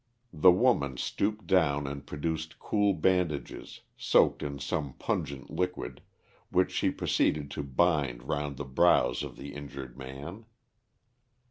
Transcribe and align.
The 0.33 0.49
woman 0.51 0.97
stooped 0.97 1.45
down 1.45 1.85
and 1.85 2.03
produced 2.03 2.57
cool 2.57 2.95
bandages 2.95 3.81
soaked 3.95 4.41
in 4.41 4.57
some 4.57 4.93
pungent 4.93 5.51
liquid, 5.51 6.01
which 6.49 6.71
she 6.71 6.89
proceeded 6.89 7.51
to 7.51 7.61
bind 7.61 8.23
round 8.27 8.57
the 8.57 8.65
brows 8.65 9.21
of 9.21 9.35
the 9.37 9.53
injured 9.53 9.99
man. 9.99 10.45